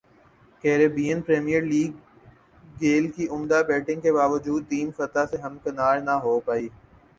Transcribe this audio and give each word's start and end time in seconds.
Caribbean 0.63 1.19
Premier 1.21 1.61
League 1.63 1.91
Gayle 2.81 3.05
کی 3.11 3.27
عمدہ 3.31 3.61
batting 3.67 4.01
کے 4.01 4.11
باوجود 4.13 4.61
ٹیم 4.69 4.89
فتح 4.97 5.25
سے 5.31 5.37
ہمکنار 5.41 5.99
نہ 6.01 6.15
ہو 6.23 6.39
پائی 6.45 6.67